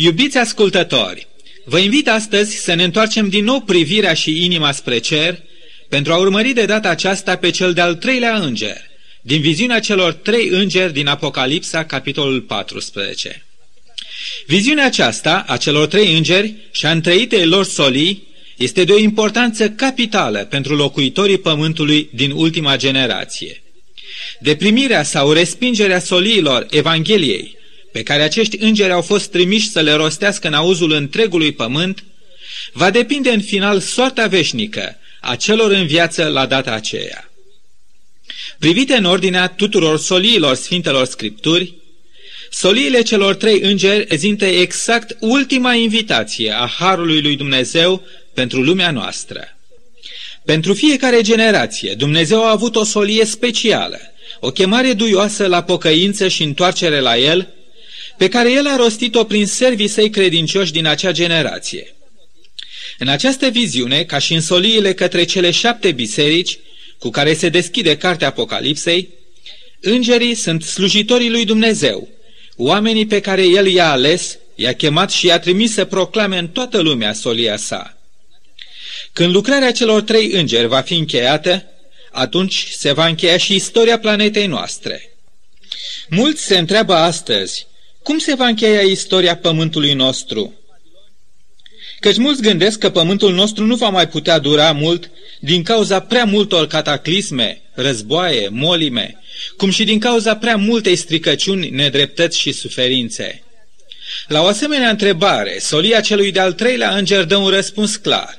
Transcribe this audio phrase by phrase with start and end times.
[0.00, 1.26] Iubiți ascultători,
[1.64, 5.42] vă invit astăzi să ne întoarcem din nou privirea și inima spre cer
[5.88, 8.76] pentru a urmări de data aceasta pe cel de-al treilea înger,
[9.22, 13.44] din viziunea celor trei îngeri din Apocalipsa, capitolul 14.
[14.46, 18.26] Viziunea aceasta a celor trei îngeri și a întreitei lor solii
[18.56, 23.62] este de o importanță capitală pentru locuitorii pământului din ultima generație.
[24.40, 27.57] Deprimirea sau respingerea soliilor Evangheliei
[27.98, 32.04] pe care acești îngeri au fost trimiși să le rostească în auzul întregului pământ,
[32.72, 37.30] va depinde în final soarta veșnică a celor în viață la data aceea.
[38.58, 41.74] Privite în ordinea tuturor soliilor Sfintelor Scripturi,
[42.50, 48.02] soliile celor trei îngeri ezintă exact ultima invitație a Harului lui Dumnezeu
[48.34, 49.58] pentru lumea noastră.
[50.44, 53.98] Pentru fiecare generație, Dumnezeu a avut o solie specială,
[54.40, 57.52] o chemare duioasă la pocăință și întoarcere la El,
[58.18, 61.94] pe care el a rostit-o prin servii săi credincioși din acea generație.
[62.98, 66.58] În această viziune, ca și în soliile către cele șapte biserici,
[66.98, 69.08] cu care se deschide cartea Apocalipsei,
[69.80, 72.08] îngerii sunt slujitorii lui Dumnezeu,
[72.56, 76.78] oamenii pe care el i-a ales, i-a chemat și i-a trimis să proclame în toată
[76.78, 77.98] lumea solia sa.
[79.12, 81.64] Când lucrarea celor trei îngeri va fi încheiată,
[82.10, 85.16] atunci se va încheia și istoria planetei noastre.
[86.08, 87.66] Mulți se întreabă astăzi,
[88.02, 90.52] cum se va încheia istoria pământului nostru?
[92.00, 96.24] Căci mulți gândesc că pământul nostru nu va mai putea dura mult din cauza prea
[96.24, 99.20] multor cataclisme, războaie, molime,
[99.56, 103.42] cum și din cauza prea multei stricăciuni, nedreptăți și suferințe.
[104.26, 108.38] La o asemenea întrebare, solia celui de-al treilea înger dă un răspuns clar.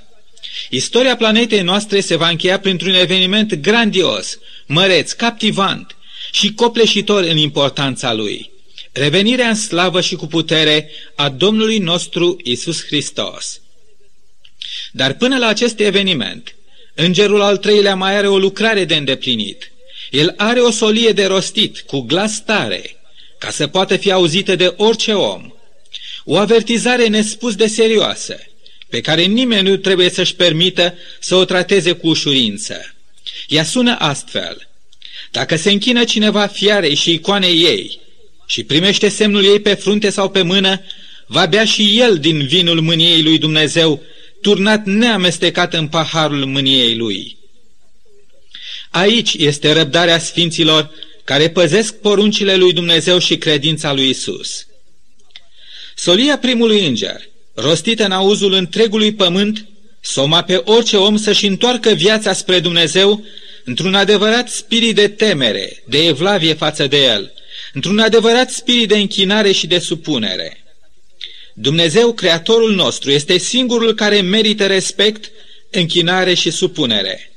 [0.70, 5.96] Istoria planetei noastre se va încheia printr-un eveniment grandios, măreț, captivant
[6.32, 8.50] și copleșitor în importanța lui–
[9.00, 13.62] revenirea în slavă și cu putere a Domnului nostru Isus Hristos.
[14.92, 16.56] Dar până la acest eveniment,
[16.96, 19.72] îngerul al treilea mai are o lucrare de îndeplinit.
[20.12, 22.96] El are o solie de rostit, cu glas tare,
[23.38, 25.54] ca să poată fi auzită de orice om.
[26.24, 28.40] O avertizare nespus de serioasă,
[28.90, 32.96] pe care nimeni nu trebuie să-și permită să o trateze cu ușurință.
[33.48, 34.68] Ea sună astfel.
[35.32, 38.08] Dacă se închină cineva fiarei și icoanei ei,
[38.50, 40.82] și primește semnul ei pe frunte sau pe mână,
[41.26, 44.04] va bea și el din vinul mâniei lui Dumnezeu,
[44.42, 47.38] turnat neamestecat în paharul mâniei lui.
[48.90, 50.92] Aici este răbdarea sfinților
[51.24, 54.68] care păzesc poruncile lui Dumnezeu și credința lui Isus.
[55.96, 57.22] Solia primului înger,
[57.54, 59.68] rostită în auzul întregului pământ,
[60.02, 63.26] soma pe orice om să-și întoarcă viața spre Dumnezeu
[63.64, 67.32] într-un adevărat spirit de temere, de evlavie față de El–
[67.74, 70.64] într-un adevărat spirit de închinare și de supunere.
[71.54, 75.32] Dumnezeu, Creatorul nostru, este singurul care merită respect,
[75.72, 77.32] închinare și supunere.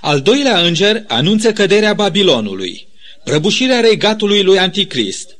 [0.00, 2.86] Al doilea înger anunță căderea Babilonului,
[3.24, 5.36] prăbușirea regatului lui Anticrist,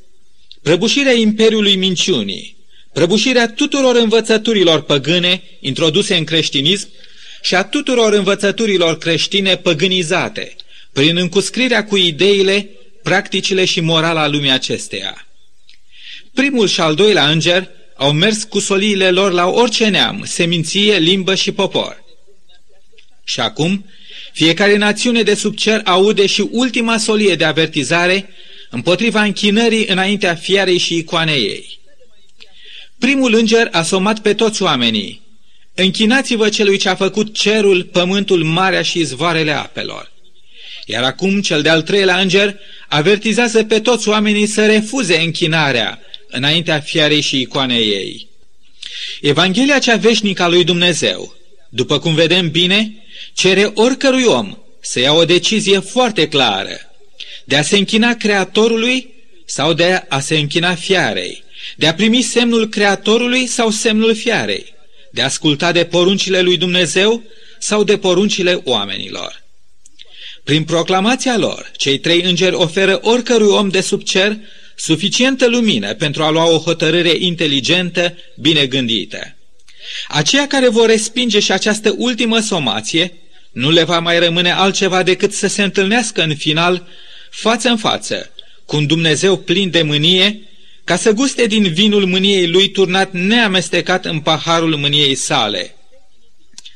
[0.63, 2.57] prăbușirea imperiului minciunii,
[2.93, 6.89] prăbușirea tuturor învățăturilor păgâne introduse în creștinism
[7.43, 10.57] și a tuturor învățăturilor creștine păgânizate,
[10.93, 12.69] prin încuscrirea cu ideile
[13.03, 15.27] practicile și morala lumii acesteia.
[16.35, 21.35] Primul și al doilea înger au mers cu soliile lor la orice neam, seminție, limbă
[21.35, 22.05] și popor.
[23.25, 23.87] Și acum,
[24.33, 28.29] fiecare națiune de sub cer aude și ultima solie de avertizare
[28.71, 31.81] împotriva închinării înaintea fiarei și icoanei ei.
[32.99, 35.23] Primul înger a somat pe toți oamenii.
[35.75, 40.12] Închinați-vă celui ce a făcut cerul, pământul, marea și izvoarele apelor.
[40.87, 47.21] Iar acum cel de-al treilea înger avertizează pe toți oamenii să refuze închinarea înaintea fiarei
[47.21, 48.29] și icoanei ei.
[49.21, 51.35] Evanghelia cea veșnică a lui Dumnezeu,
[51.69, 52.93] după cum vedem bine,
[53.35, 56.93] cere oricărui om să ia o decizie foarte clară
[57.45, 61.45] de a se închina Creatorului sau de a se închina fiarei,
[61.77, 64.75] de a primi semnul Creatorului sau semnul fiarei,
[65.11, 67.23] de a asculta de poruncile lui Dumnezeu
[67.59, 69.42] sau de poruncile oamenilor.
[70.45, 74.37] Prin proclamația lor, cei trei îngeri oferă oricărui om de sub cer
[74.77, 79.37] suficientă lumină pentru a lua o hotărâre inteligentă, bine gândită.
[80.09, 83.13] Aceia care vor respinge și această ultimă somație,
[83.53, 86.87] nu le va mai rămâne altceva decât să se întâlnească în final,
[87.31, 88.31] față în față,
[88.67, 90.41] cu un Dumnezeu plin de mânie,
[90.85, 95.77] ca să guste din vinul mâniei lui turnat neamestecat în paharul mâniei sale.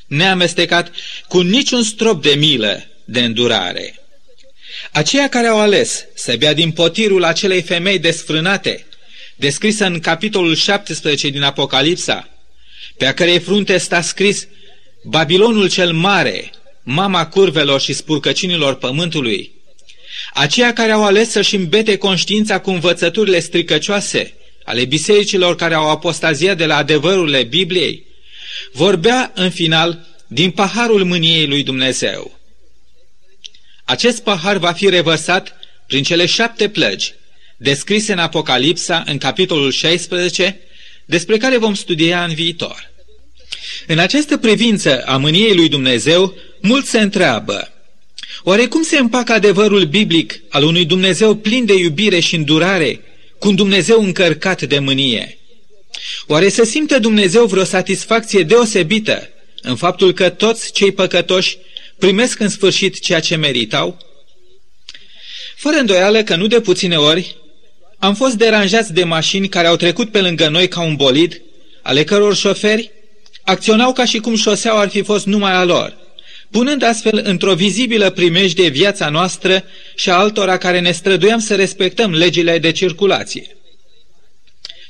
[0.07, 0.91] Neamestecat
[1.27, 3.95] cu niciun strop de milă, de îndurare.
[4.91, 8.85] Aceia care au ales să bea din potirul acelei femei desfrânate,
[9.35, 12.29] descrisă în capitolul 17 din Apocalipsa,
[12.97, 14.47] pe a cărei frunte sta scris
[15.03, 16.51] Babilonul cel mare,
[16.83, 19.51] mama curvelor și spurcăcinilor pământului,
[20.33, 24.33] aceia care au ales să-și îmbete conștiința cu învățăturile stricăcioase
[24.67, 28.05] ale bisericilor care au apostaziat de la adevărurile Bibliei,
[28.71, 32.36] vorbea în final din paharul mâniei lui Dumnezeu.
[33.87, 35.55] Acest pahar va fi revărsat
[35.85, 37.13] prin cele șapte plăgi,
[37.57, 40.59] descrise în Apocalipsa, în capitolul 16,
[41.05, 42.91] despre care vom studia în viitor.
[43.87, 47.73] În această privință a mâniei lui Dumnezeu, mulți se întreabă,
[48.43, 53.01] oare cum se împacă adevărul biblic al unui Dumnezeu plin de iubire și îndurare
[53.39, 55.37] cu un Dumnezeu încărcat de mânie?
[56.25, 59.29] Oare să simte Dumnezeu vreo satisfacție deosebită
[59.61, 61.57] în faptul că toți cei păcătoși
[61.99, 63.97] primesc în sfârșit ceea ce meritau?
[65.55, 67.35] Fără îndoială că nu de puține ori
[67.97, 71.41] am fost deranjați de mașini care au trecut pe lângă noi ca un bolid,
[71.81, 72.91] ale căror șoferi
[73.43, 75.97] acționau ca și cum șoseaua ar fi fost numai a lor,
[76.51, 79.63] punând astfel într-o vizibilă primejdie viața noastră
[79.95, 83.57] și a altora care ne străduiam să respectăm legile de circulație.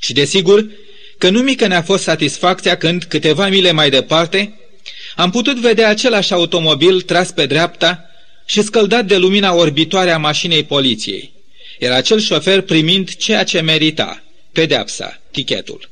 [0.00, 0.66] Și desigur
[1.18, 4.58] că nu mică ne-a fost satisfacția când, câteva mile mai departe,
[5.18, 8.04] am putut vedea același automobil tras pe dreapta
[8.44, 11.32] și scăldat de lumina orbitoare a mașinii poliției.
[11.78, 14.22] Era acel șofer primind ceea ce merita,
[14.52, 15.88] pedeapsa, tichetul.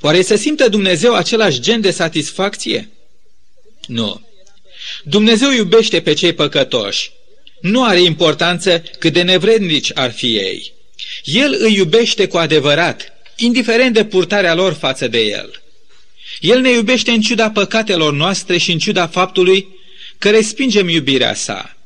[0.00, 2.88] Oare să simtă Dumnezeu același gen de satisfacție?
[3.86, 4.26] Nu.
[5.04, 7.10] Dumnezeu iubește pe cei păcătoși.
[7.60, 10.72] Nu are importanță cât de nevrednici ar fi ei.
[11.24, 15.62] El îi iubește cu adevărat, indiferent de purtarea lor față de El.
[16.40, 19.68] El ne iubește în ciuda păcatelor noastre și în ciuda faptului
[20.18, 21.76] că respingem iubirea sa.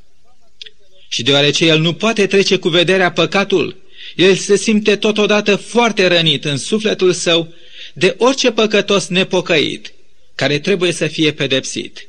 [1.08, 3.76] Și deoarece El nu poate trece cu vederea păcatul,
[4.16, 7.54] El se simte totodată foarte rănit în sufletul său
[7.94, 9.92] de orice păcătos nepocăit,
[10.34, 12.06] care trebuie să fie pedepsit.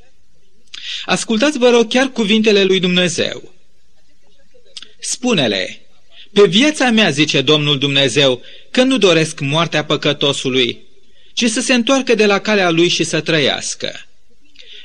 [1.06, 3.53] Ascultați, vă rog, chiar cuvintele lui Dumnezeu.
[5.00, 5.81] Spune-le,
[6.33, 8.41] pe viața mea, zice Domnul Dumnezeu,
[8.71, 10.82] că nu doresc moartea păcătosului,
[11.33, 14.06] ci să se întoarcă de la calea lui și să trăiască.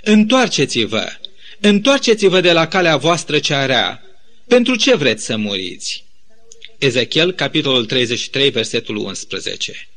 [0.03, 1.13] Întoarceți-vă,
[1.61, 4.03] întoarceți-vă de la calea voastră cea rea.
[4.47, 6.05] Pentru ce vreți să muriți?
[6.79, 9.89] Ezechiel, capitolul 33, versetul 11.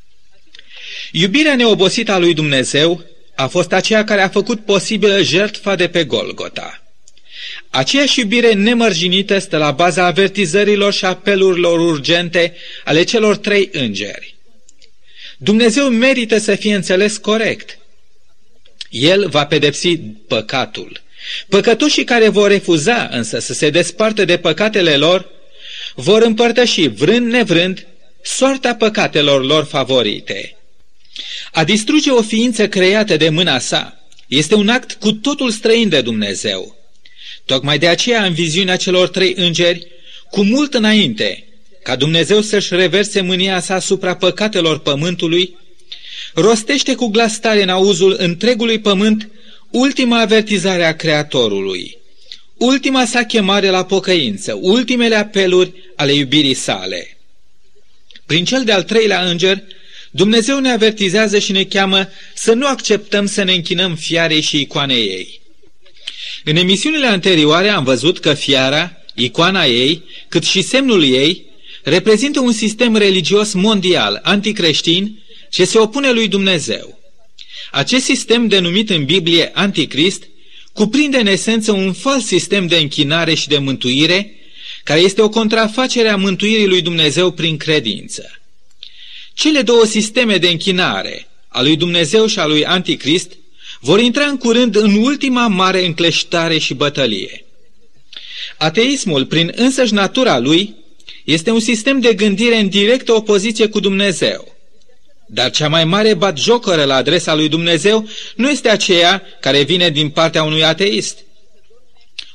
[1.12, 3.04] Iubirea neobosită a lui Dumnezeu
[3.34, 6.82] a fost aceea care a făcut posibilă jertfa de pe Golgota.
[7.70, 14.31] Aceeași iubire nemărginită stă la baza avertizărilor și apelurilor urgente ale celor trei îngeri.
[15.42, 17.78] Dumnezeu merită să fie înțeles corect.
[18.90, 19.96] El va pedepsi
[20.28, 21.02] păcatul.
[21.48, 25.28] Păcătoșii care vor refuza însă să se despartă de păcatele lor,
[25.94, 27.86] vor împărtăși, vrând nevrând,
[28.22, 30.56] soarta păcatelor lor favorite.
[31.52, 36.00] A distruge o ființă creată de mâna sa este un act cu totul străin de
[36.00, 36.76] Dumnezeu.
[37.44, 39.86] Tocmai de aceea, în viziunea celor trei îngeri,
[40.30, 41.44] cu mult înainte,
[41.82, 45.56] ca Dumnezeu să-și reverse mânia sa asupra păcatelor pământului,
[46.34, 49.30] rostește cu glas tare în auzul întregului pământ
[49.70, 51.98] ultima avertizare a Creatorului,
[52.56, 57.16] ultima sa chemare la pocăință, ultimele apeluri ale iubirii sale.
[58.26, 59.62] Prin cel de-al treilea înger,
[60.10, 65.06] Dumnezeu ne avertizează și ne cheamă să nu acceptăm să ne închinăm fiarei și icoanei
[65.06, 65.40] ei.
[66.44, 71.44] În emisiunile anterioare am văzut că fiara, icoana ei, cât și semnul ei,
[71.82, 76.98] reprezintă un sistem religios mondial, anticreștin, ce se opune lui Dumnezeu.
[77.70, 80.22] Acest sistem, denumit în Biblie Anticrist,
[80.72, 84.34] cuprinde în esență un fals sistem de închinare și de mântuire,
[84.84, 88.40] care este o contrafacere a mântuirii lui Dumnezeu prin credință.
[89.34, 93.32] Cele două sisteme de închinare, a lui Dumnezeu și a lui Anticrist,
[93.80, 97.44] vor intra în curând în ultima mare încleștare și bătălie.
[98.56, 100.74] Ateismul, prin însăși natura lui,
[101.24, 104.56] este un sistem de gândire în directă opoziție cu Dumnezeu.
[105.26, 110.08] Dar cea mai mare batjocără la adresa lui Dumnezeu nu este aceea care vine din
[110.08, 111.18] partea unui ateist.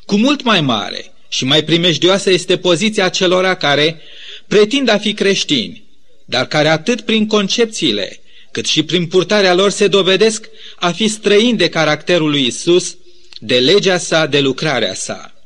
[0.05, 4.01] Cu mult mai mare și mai primejdioasă este poziția celora care
[4.47, 5.83] pretind a fi creștini,
[6.25, 8.19] dar care atât prin concepțiile,
[8.51, 12.97] cât și prin purtarea lor se dovedesc a fi străini de caracterul lui Isus,
[13.39, 15.36] de legea sa, de lucrarea sa.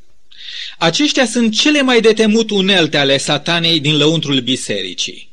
[0.81, 5.29] Aceștia sunt cele mai de temut unelte ale satanei din lăuntrul bisericii.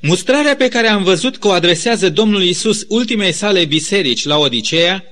[0.00, 5.04] Mustrarea pe care am văzut că o adresează Domnul Isus ultimei sale biserici la Odiceea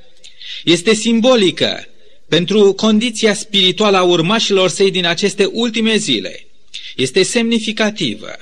[0.65, 1.89] este simbolică
[2.29, 6.47] pentru condiția spirituală a urmașilor săi din aceste ultime zile.
[6.97, 8.33] Este semnificativă.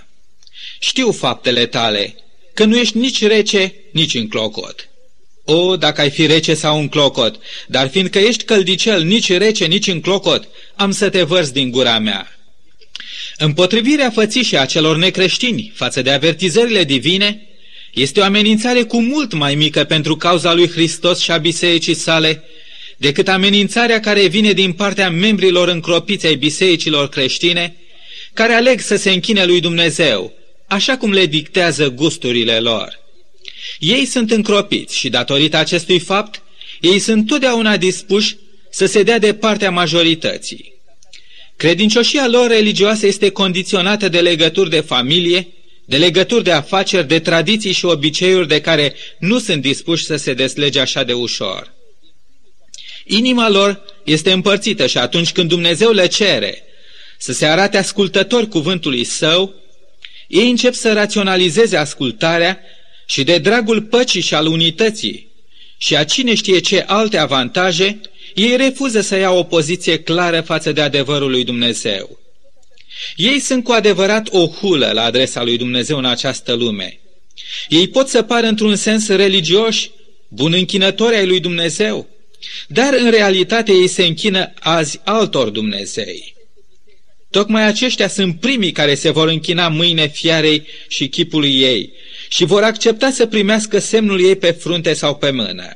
[0.78, 2.14] Știu faptele tale,
[2.54, 4.87] că nu ești nici rece, nici în clocot.
[5.50, 9.86] O, dacă ai fi rece sau un clocot, dar fiindcă ești căldicel, nici rece, nici
[9.86, 12.38] în clocot, am să te vărs din gura mea.
[13.36, 17.42] Împotrivirea fățișii a celor necreștini față de avertizările divine
[17.92, 22.44] este o amenințare cu mult mai mică pentru cauza lui Hristos și a bisericii sale
[22.96, 27.76] decât amenințarea care vine din partea membrilor încropiți ai bisericilor creștine,
[28.32, 30.32] care aleg să se închine lui Dumnezeu,
[30.66, 33.06] așa cum le dictează gusturile lor.
[33.78, 36.42] Ei sunt încropiți și datorită acestui fapt,
[36.80, 38.36] ei sunt totdeauna dispuși
[38.70, 40.72] să se dea de partea majorității.
[41.56, 45.48] Credincioșia lor religioasă este condiționată de legături de familie,
[45.84, 50.34] de legături de afaceri, de tradiții și obiceiuri de care nu sunt dispuși să se
[50.34, 51.72] deslege așa de ușor.
[53.04, 56.62] Inima lor este împărțită și atunci când Dumnezeu le cere
[57.18, 59.54] să se arate ascultători cuvântului său,
[60.26, 62.60] ei încep să raționalizeze ascultarea
[63.10, 65.28] și de dragul păcii și al unității
[65.76, 68.00] și a cine știe ce alte avantaje,
[68.34, 72.18] ei refuză să ia o poziție clară față de adevărul lui Dumnezeu.
[73.16, 77.00] Ei sunt cu adevărat o hulă la adresa lui Dumnezeu în această lume.
[77.68, 79.90] Ei pot să pară într-un sens religioși,
[80.28, 82.08] bun închinători ai lui Dumnezeu,
[82.66, 86.34] dar în realitate ei se închină azi altor Dumnezei.
[87.30, 91.92] Tocmai aceștia sunt primii care se vor închina mâine fiarei și chipului ei
[92.28, 95.72] și vor accepta să primească semnul ei pe frunte sau pe mână.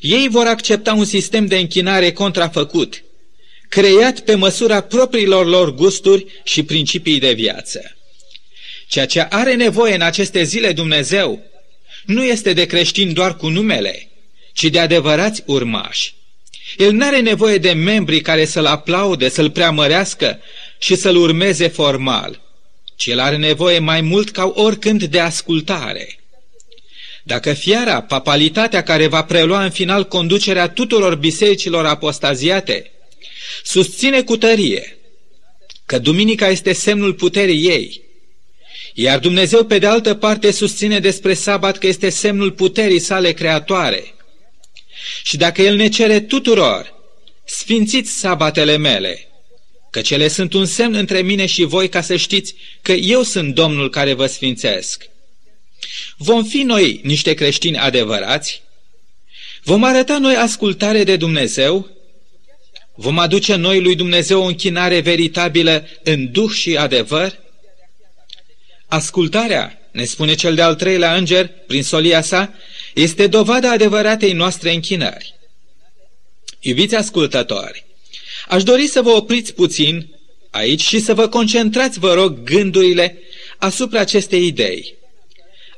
[0.00, 3.04] Ei vor accepta un sistem de închinare contrafăcut,
[3.68, 7.96] creat pe măsura propriilor lor gusturi și principii de viață.
[8.88, 11.42] Ceea ce are nevoie în aceste zile Dumnezeu
[12.04, 14.08] nu este de creștini doar cu numele,
[14.52, 16.14] ci de adevărați urmași.
[16.76, 20.40] El nu are nevoie de membri care să-l aplaude, să-l preamărească
[20.78, 22.40] și să-l urmeze formal,
[22.96, 26.18] ci el are nevoie mai mult ca oricând de ascultare.
[27.22, 32.90] Dacă fiara, papalitatea care va prelua în final conducerea tuturor bisericilor apostaziate,
[33.62, 34.98] susține cu tărie
[35.86, 38.02] că duminica este semnul puterii ei,
[38.94, 44.14] iar Dumnezeu pe de altă parte susține despre sabat că este semnul puterii sale creatoare.
[45.22, 46.94] Și dacă El ne cere tuturor,
[47.44, 49.28] sfințiți sabatele mele,
[49.94, 53.54] că cele sunt un semn între mine și voi ca să știți că eu sunt
[53.54, 55.08] Domnul care vă sfințesc.
[56.16, 58.62] Vom fi noi niște creștini adevărați?
[59.62, 61.88] Vom arăta noi ascultare de Dumnezeu?
[62.94, 67.38] Vom aduce noi lui Dumnezeu o închinare veritabilă în duh și adevăr?
[68.86, 72.54] Ascultarea, ne spune cel de-al treilea înger, prin solia sa,
[72.94, 75.34] este dovada adevăratei noastre închinări.
[76.60, 77.84] Iubiți ascultători,
[78.48, 80.08] aș dori să vă opriți puțin
[80.50, 83.18] aici și să vă concentrați, vă rog, gândurile
[83.58, 84.94] asupra acestei idei.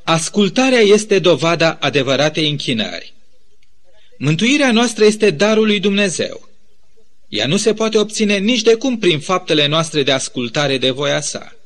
[0.05, 3.15] Ascultarea este dovada adevăratei închinări.
[4.19, 6.49] Mântuirea noastră este darul lui Dumnezeu.
[7.29, 11.21] Ea nu se poate obține nici de cum prin faptele noastre de ascultare de voia
[11.21, 11.57] sa.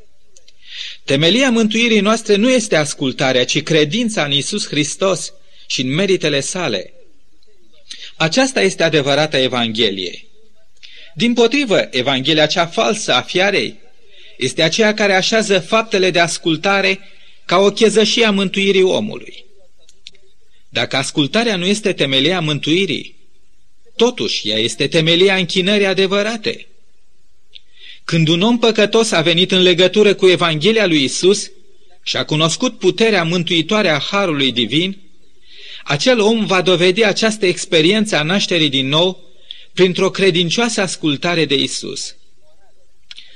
[1.04, 5.32] Temelia mântuirii noastre nu este ascultarea, ci credința în Isus Hristos
[5.66, 6.92] și în meritele sale.
[8.16, 10.24] Aceasta este adevărata Evanghelie.
[11.14, 13.78] Din potrivă, Evanghelia cea falsă a fiarei
[14.36, 17.00] este aceea care așează faptele de ascultare
[17.44, 19.44] ca o chezășie a mântuirii omului.
[20.68, 23.16] Dacă ascultarea nu este temelia mântuirii,
[23.96, 26.66] totuși ea este temelia închinării adevărate.
[28.04, 31.50] Când un om păcătos a venit în legătură cu Evanghelia lui Isus
[32.02, 34.98] și a cunoscut puterea mântuitoare a Harului Divin,
[35.84, 39.29] acel om va dovedi această experiență a nașterii din nou
[39.80, 42.16] printr-o credincioasă ascultare de Isus.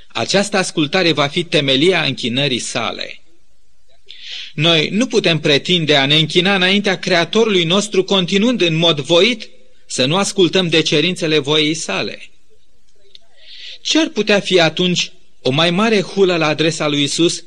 [0.08, 3.20] Această ascultare va fi temelia închinării sale.
[4.54, 9.48] Noi nu putem pretinde a ne închina înaintea Creatorului nostru continuând în mod voit
[9.86, 12.30] să nu ascultăm de cerințele voiei sale.
[13.82, 17.44] Ce ar putea fi atunci o mai mare hulă la adresa lui Isus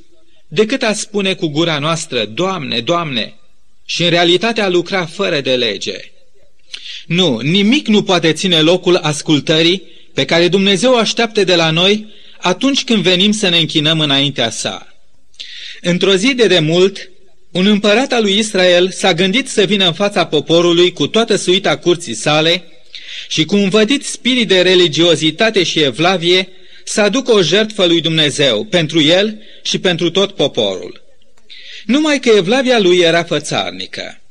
[0.48, 3.36] decât a spune cu gura noastră, Doamne, Doamne,
[3.86, 6.12] și în realitate a lucra fără de lege?
[7.08, 9.84] Nu, nimic nu poate ține locul ascultării
[10.14, 14.88] pe care Dumnezeu așteaptă de la noi atunci când venim să ne închinăm înaintea sa.
[15.82, 17.10] Într-o zi de demult,
[17.52, 21.78] un împărat al lui Israel s-a gândit să vină în fața poporului cu toată suita
[21.78, 22.64] curții sale
[23.28, 26.48] și cu un vădit spirit de religiozitate și evlavie
[26.84, 31.04] să aducă o jertfă lui Dumnezeu pentru el și pentru tot poporul.
[31.86, 34.22] Numai că evlavia lui era fățarnică.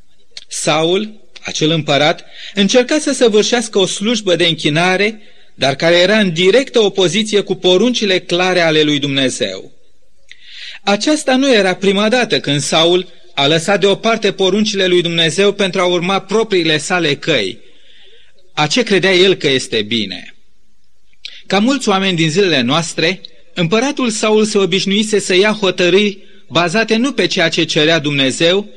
[0.48, 2.24] Saul, acel împărat,
[2.54, 5.20] încerca să săvârșească o slujbă de închinare,
[5.54, 9.72] dar care era în directă opoziție cu poruncile clare ale lui Dumnezeu.
[10.82, 15.84] Aceasta nu era prima dată când Saul a lăsat deoparte poruncile lui Dumnezeu pentru a
[15.84, 17.58] urma propriile sale căi,
[18.54, 20.34] a ce credea el că este bine.
[21.46, 23.20] Ca mulți oameni din zilele noastre,
[23.54, 28.68] împăratul Saul se obișnuise să ia hotărâri bazate nu pe ceea ce cerea Dumnezeu,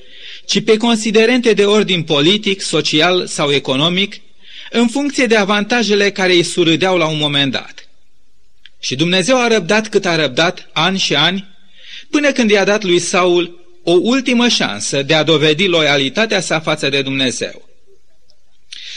[0.50, 4.16] ci pe considerente de ordin politic, social sau economic,
[4.72, 7.90] în funcție de avantajele care îi surâdeau la un moment dat.
[8.80, 11.48] Și Dumnezeu a răbdat cât a răbdat, ani și ani,
[12.10, 16.90] până când i-a dat lui Saul o ultimă șansă de a dovedi loialitatea sa față
[16.90, 17.70] de Dumnezeu.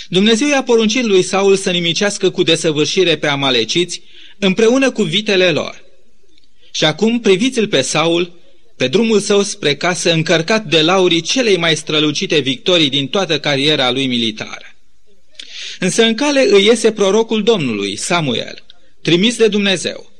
[0.08, 4.02] Dumnezeu i-a poruncit lui Saul să nimicească cu desăvârșire pe amaleciți
[4.38, 5.84] împreună cu vitele lor.
[6.70, 8.40] Și acum priviți-l pe Saul,
[8.82, 13.90] pe drumul său spre casă încărcat de laurii celei mai strălucite victorii din toată cariera
[13.90, 14.74] lui militară.
[15.78, 18.64] Însă în cale îi iese prorocul Domnului, Samuel,
[19.02, 20.12] trimis de Dumnezeu.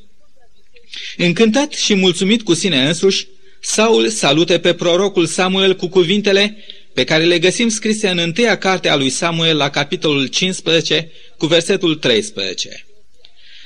[1.17, 3.27] Încântat și mulțumit cu sine însuși,
[3.61, 6.65] Saul salute pe prorocul Samuel cu cuvintele
[6.95, 11.47] pe care le găsim scrise în întâia carte a lui Samuel la capitolul 15 cu
[11.47, 12.87] versetul 13.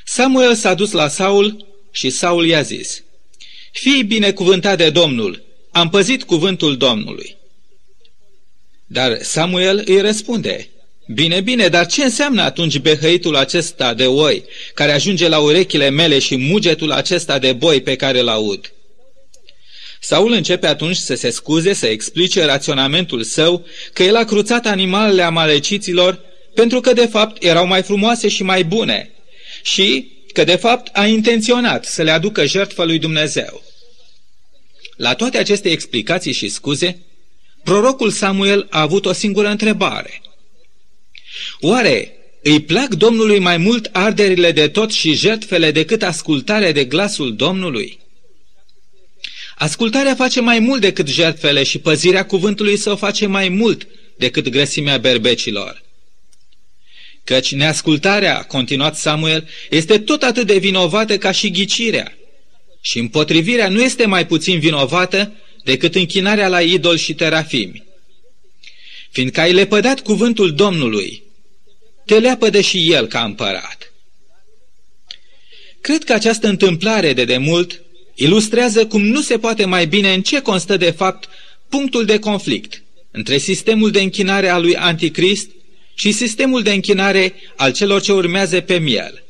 [0.04, 3.04] Samuel s-a dus la Saul și Saul i-a zis,
[3.80, 7.37] Fii binecuvântat de Domnul, am păzit cuvântul Domnului.
[8.87, 10.68] Dar Samuel îi răspunde,
[11.06, 16.18] Bine, bine, dar ce înseamnă atunci behăitul acesta de oi, care ajunge la urechile mele
[16.18, 18.73] și mugetul acesta de boi pe care îl aud?
[20.00, 25.23] Saul începe atunci să se scuze, să explice raționamentul său, că el a cruțat animalele
[25.23, 26.21] amaleciților
[26.54, 29.11] pentru că de fapt erau mai frumoase și mai bune
[29.62, 33.65] și că de fapt a intenționat să le aducă jertfă lui Dumnezeu.
[34.96, 36.98] La toate aceste explicații și scuze,
[37.64, 40.22] prorocul Samuel a avut o singură întrebare.
[41.60, 42.12] Oare
[42.42, 47.98] îi plac Domnului mai mult arderile de tot și jertfele decât ascultarea de glasul Domnului?
[49.56, 53.86] Ascultarea face mai mult decât jertfele și păzirea cuvântului său face mai mult
[54.16, 55.82] decât grăsimea berbecilor.
[57.24, 62.16] Căci neascultarea, a continuat Samuel, este tot atât de vinovată ca și ghicirea.
[62.87, 65.33] Și împotrivirea nu este mai puțin vinovată
[65.64, 67.85] decât închinarea la idol și terafimi.
[69.11, 71.22] Fiindcă ai lepădat cuvântul Domnului,
[72.05, 73.92] te leapădă și el ca împărat.
[75.81, 77.83] Cred că această întâmplare de demult
[78.14, 81.29] ilustrează cum nu se poate mai bine în ce constă de fapt
[81.68, 85.51] punctul de conflict între sistemul de închinare al lui Anticrist
[85.94, 89.25] și sistemul de închinare al celor ce urmează pe miel.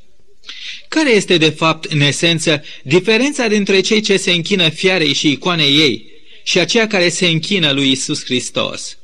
[0.96, 5.78] Care este de fapt, în esență, diferența dintre cei ce se închină fiarei și icoanei
[5.78, 6.06] ei
[6.44, 8.98] și aceia care se închină lui Isus Hristos?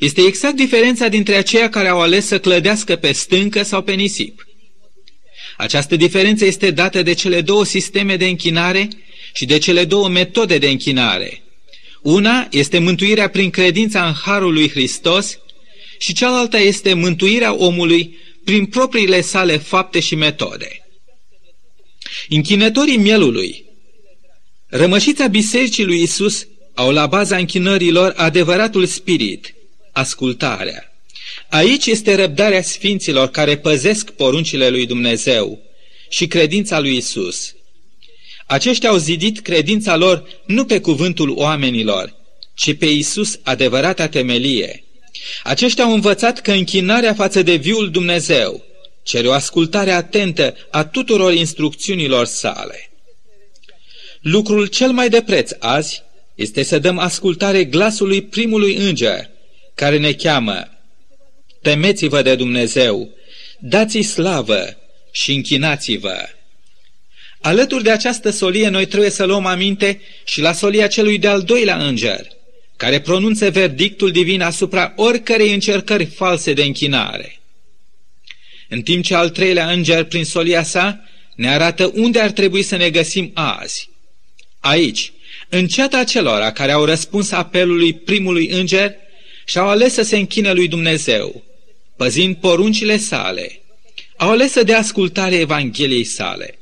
[0.00, 4.46] Este exact diferența dintre aceia care au ales să clădească pe stâncă sau pe nisip.
[5.56, 8.88] Această diferență este dată de cele două sisteme de închinare
[9.34, 11.42] și de cele două metode de închinare.
[12.02, 15.38] Una este mântuirea prin credința în Harul lui Hristos
[15.98, 20.84] și cealaltă este mântuirea omului prin propriile sale fapte și metode.
[22.28, 23.64] Închinătorii mielului,
[24.66, 29.54] rămășița bisericii lui Isus, au la baza închinărilor adevăratul spirit,
[29.92, 30.84] ascultarea.
[31.48, 35.62] Aici este răbdarea sfinților care păzesc poruncile lui Dumnezeu
[36.08, 37.54] și credința lui Isus.
[38.46, 42.14] Aceștia au zidit credința lor nu pe cuvântul oamenilor,
[42.54, 44.84] ci pe Isus adevărata temelie.
[45.42, 48.64] Aceștia au învățat că închinarea față de viul Dumnezeu
[49.02, 52.90] cere o ascultare atentă a tuturor instrucțiunilor sale.
[54.20, 56.02] Lucrul cel mai de preț azi
[56.34, 59.30] este să dăm ascultare glasului primului înger,
[59.74, 60.68] care ne cheamă
[61.62, 63.08] temeți-vă de Dumnezeu,
[63.58, 64.76] dați-i slavă
[65.10, 66.28] și închinați-vă.
[67.40, 71.76] Alături de această solie, noi trebuie să luăm aminte și la solia celui de-al doilea
[71.76, 72.26] înger,
[72.80, 77.40] care pronunță verdictul divin asupra oricărei încercări false de închinare.
[78.68, 82.76] În timp ce al treilea înger, prin solia sa, ne arată unde ar trebui să
[82.76, 83.88] ne găsim azi.
[84.60, 85.12] Aici,
[85.48, 88.94] în ceata celora care au răspuns apelului primului înger
[89.44, 91.44] și au ales să se închine lui Dumnezeu,
[91.96, 93.60] păzind poruncile sale,
[94.16, 96.58] au ales să dea ascultare Evangheliei sale.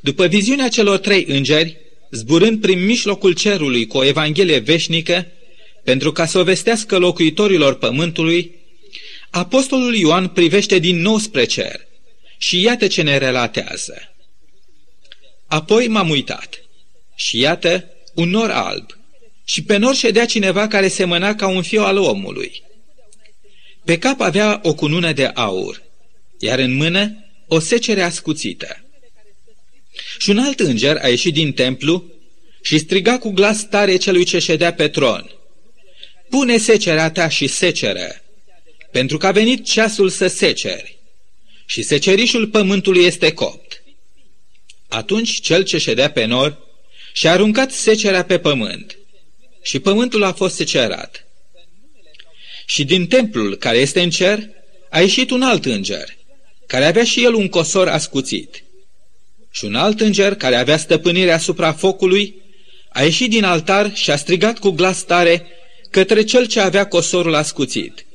[0.00, 1.76] După viziunea celor trei îngeri,
[2.10, 5.26] zburând prin mijlocul cerului cu o Evanghelie veșnică,
[5.84, 8.56] pentru ca să o vestească locuitorilor pământului,
[9.30, 11.86] Apostolul Ioan privește din nou spre cer
[12.38, 14.12] și iată ce ne relatează.
[15.46, 16.62] Apoi m-am uitat
[17.14, 18.86] și iată un nor alb
[19.44, 22.62] și pe nor ședea cineva care semăna ca un fiu al omului.
[23.84, 25.82] Pe cap avea o cunună de aur,
[26.38, 28.84] iar în mână o secere ascuțită.
[30.18, 32.04] Și un alt înger a ieșit din templu
[32.62, 35.30] și striga cu glas tare celui ce ședea pe tron.
[36.28, 38.22] Pune secerea ta și seceră,
[38.90, 40.98] pentru că a venit ceasul să seceri
[41.66, 43.82] și secerișul pământului este copt.
[44.88, 46.58] Atunci cel ce ședea pe nor
[47.12, 48.98] și-a aruncat secerea pe pământ
[49.62, 51.26] și pământul a fost secerat.
[52.66, 54.48] Și din templul care este în cer
[54.90, 56.16] a ieșit un alt înger,
[56.66, 58.62] care avea și el un cosor ascuțit.
[59.50, 62.34] Și un alt înger care avea stăpânire asupra focului
[62.88, 65.46] a ieșit din altar și a strigat cu glas tare
[65.90, 68.06] către cel ce avea cosorul ascuțit.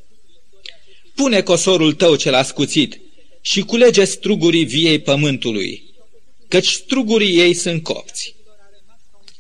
[1.15, 2.99] Pune cosorul tău cel ascuțit
[3.41, 5.83] și culege strugurii viei pământului,
[6.47, 8.35] căci strugurii ei sunt copți.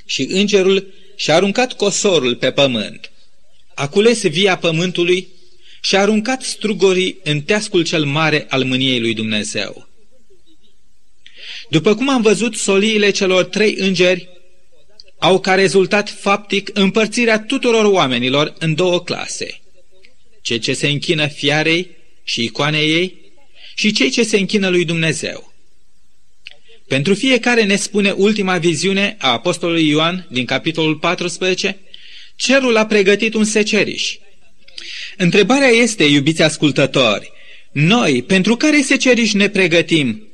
[0.05, 3.11] Și îngerul și-a aruncat cosorul pe pământ,
[3.73, 5.27] a cules via pământului
[5.81, 9.87] și a aruncat strugurii în teascul cel mare al mâniei lui Dumnezeu.
[11.69, 14.29] După cum am văzut, soliile celor trei îngeri
[15.19, 19.61] au ca rezultat faptic împărțirea tuturor oamenilor în două clase.
[20.41, 21.89] Cei ce se închină fiarei
[22.23, 23.21] și icoanei ei
[23.75, 25.53] și cei ce se închină lui Dumnezeu.
[26.87, 31.77] Pentru fiecare ne spune ultima viziune a Apostolului Ioan din capitolul 14,
[32.35, 34.15] cerul a pregătit un seceriș.
[35.17, 37.31] Întrebarea este, iubiți ascultători,
[37.71, 40.27] noi, pentru care seceriș ne pregătim?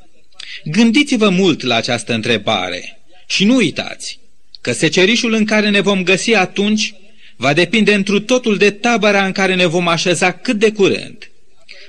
[0.64, 4.20] Gândiți-vă mult la această întrebare și nu uitați
[4.62, 6.94] că secerișul în care ne vom găsi atunci
[7.36, 11.32] va depinde întru totul de tabăra în care ne vom așeza cât de curând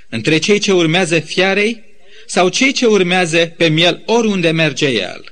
[0.09, 1.83] între cei ce urmează fiarei
[2.27, 5.25] sau cei ce urmează pe miel oriunde merge el.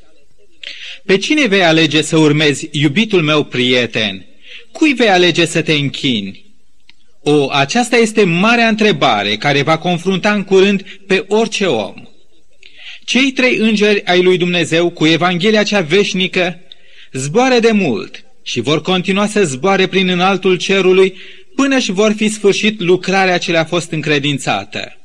[1.05, 4.27] Pe cine vei alege să urmezi, iubitul meu prieten?
[4.73, 6.45] Cui vei alege să te închini?
[7.23, 12.08] O, aceasta este marea întrebare care va confrunta în curând pe orice om.
[13.09, 16.61] Cei trei îngeri ai lui Dumnezeu cu Evanghelia cea veșnică
[17.13, 21.17] zboară de mult și vor continua să zboare prin înaltul cerului
[21.55, 24.97] până și vor fi sfârșit lucrarea ce le-a fost încredințată.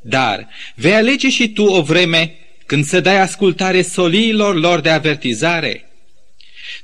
[0.00, 2.34] Dar vei alege și tu o vreme
[2.66, 5.90] când să dai ascultare soliilor lor de avertizare?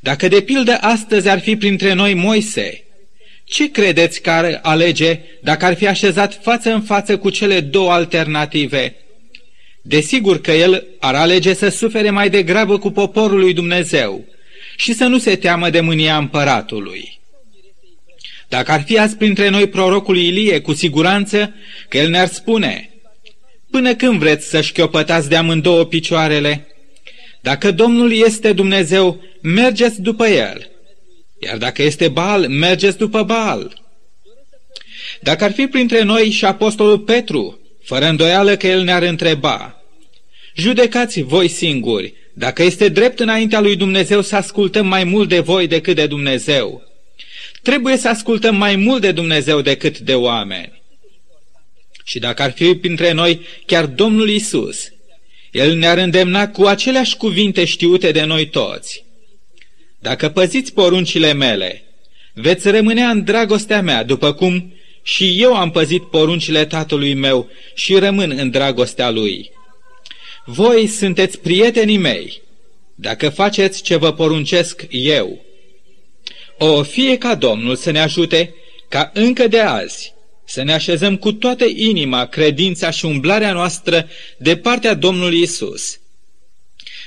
[0.01, 2.85] Dacă de pildă astăzi ar fi printre noi Moise,
[3.45, 7.93] ce credeți că ar alege dacă ar fi așezat față în față cu cele două
[7.93, 8.95] alternative?
[9.83, 14.25] Desigur că el ar alege să sufere mai degrabă cu poporul lui Dumnezeu
[14.77, 17.21] și să nu se teamă de mânia împăratului.
[18.49, 21.55] Dacă ar fi azi printre noi prorocul Ilie, cu siguranță
[21.89, 22.91] că el ne-ar spune,
[23.71, 26.67] Până când vreți să șchiopătați de amândouă picioarele?
[27.41, 30.71] Dacă Domnul este Dumnezeu, mergeți după El.
[31.39, 33.83] Iar dacă este Baal, mergeți după Baal.
[35.21, 37.60] Dacă ar fi printre noi și apostolul Petru,
[37.91, 39.83] fără îndoială că el ne-ar întreba,
[40.55, 45.67] Judecați voi singuri, dacă este drept înaintea lui Dumnezeu să ascultăm mai mult de voi
[45.67, 46.83] decât de Dumnezeu.
[47.63, 50.83] Trebuie să ascultăm mai mult de Dumnezeu decât de oameni.
[52.05, 54.93] Și dacă ar fi printre noi chiar Domnul Isus,
[55.51, 59.05] El ne-ar îndemna cu aceleași cuvinte știute de noi toți.
[59.99, 61.83] Dacă păziți poruncile mele,
[62.35, 64.73] veți rămânea în dragostea mea, după cum
[65.03, 69.51] și eu am păzit poruncile tatălui meu și rămân în dragostea lui.
[70.45, 72.43] Voi sunteți prietenii mei,
[72.95, 75.45] dacă faceți ce vă poruncesc eu.
[76.59, 78.55] O, fie ca Domnul să ne ajute
[78.89, 80.13] ca încă de azi
[80.51, 84.09] să ne așezăm cu toată inima credința și umblarea noastră
[84.39, 85.99] de partea Domnului Isus.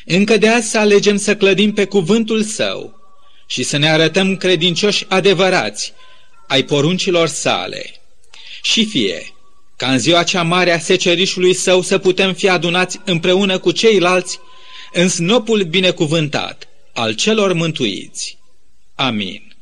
[0.05, 2.99] Încă de azi să alegem să clădim pe cuvântul Său
[3.47, 5.93] și să ne arătăm credincioși adevărați
[6.53, 8.01] ai poruncilor sale.
[8.61, 9.33] Și fie
[9.75, 14.39] ca în ziua cea mare a secerișului său să putem fi adunați împreună cu ceilalți
[14.91, 18.37] în snopul binecuvântat al celor mântuiți.
[18.95, 19.52] Amin.